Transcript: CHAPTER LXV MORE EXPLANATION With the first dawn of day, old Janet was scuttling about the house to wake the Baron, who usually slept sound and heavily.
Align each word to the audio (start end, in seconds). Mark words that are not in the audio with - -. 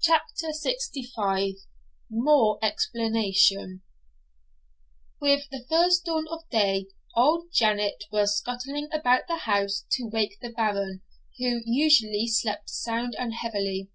CHAPTER 0.00 0.52
LXV 0.64 1.56
MORE 2.10 2.58
EXPLANATION 2.62 3.82
With 5.20 5.50
the 5.50 5.66
first 5.68 6.06
dawn 6.06 6.26
of 6.30 6.48
day, 6.48 6.86
old 7.14 7.52
Janet 7.52 8.04
was 8.10 8.38
scuttling 8.38 8.88
about 8.90 9.26
the 9.28 9.40
house 9.44 9.84
to 9.90 10.08
wake 10.10 10.38
the 10.40 10.48
Baron, 10.48 11.02
who 11.38 11.60
usually 11.66 12.26
slept 12.26 12.70
sound 12.70 13.14
and 13.18 13.34
heavily. 13.34 13.90